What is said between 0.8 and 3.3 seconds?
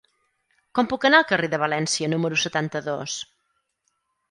puc anar al carrer de València número setanta-dos?